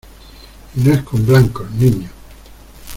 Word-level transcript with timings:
¡y 0.75 0.79
no 0.79 0.93
es 0.93 1.03
con 1.03 1.23
blancos, 1.27 1.69
niño! 1.73 2.09